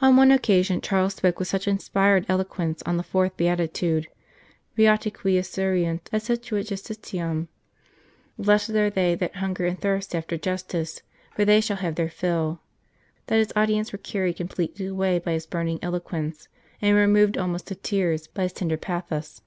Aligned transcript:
On 0.00 0.16
one 0.16 0.32
occasion 0.32 0.80
Charles 0.80 1.14
spoke 1.14 1.38
with 1.38 1.46
such 1.46 1.68
in 1.68 1.78
spired 1.78 2.26
eloquence 2.28 2.82
on 2.82 2.96
the 2.96 3.04
fourth 3.04 3.36
beatitude," 3.36 4.08
Beati 4.76 5.12
qui 5.14 5.38
esuriunt 5.38 6.00
et 6.12 6.18
sitiunt 6.20 6.66
justitiam" 6.66 7.46
(Blessed 8.44 8.70
are 8.70 8.90
they 8.90 9.14
that 9.14 9.36
hunger 9.36 9.64
and 9.64 9.80
thirst 9.80 10.12
after 10.12 10.36
justice: 10.36 11.02
for 11.36 11.44
they 11.44 11.60
shall 11.60 11.76
have 11.76 11.94
their 11.94 12.10
fill), 12.10 12.62
that 13.28 13.38
his 13.38 13.52
audience 13.54 13.92
were 13.92 13.98
carried 13.98 14.34
completely 14.34 14.86
away 14.86 15.20
by 15.20 15.34
his 15.34 15.46
burning 15.46 15.78
eloquence, 15.82 16.48
and 16.82 16.96
were 16.96 17.06
moved 17.06 17.38
almost 17.38 17.68
to 17.68 17.76
tears 17.76 18.26
by 18.26 18.42
his 18.42 18.52
tender 18.52 18.76
pathos. 18.76 19.42